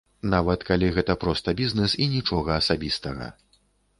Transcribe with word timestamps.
Нават 0.33 0.63
калі 0.69 0.87
гэта 0.95 1.15
проста 1.25 1.53
бізнэс 1.59 1.95
і 2.05 2.09
нічога 2.15 2.57
асабістага. 2.61 3.31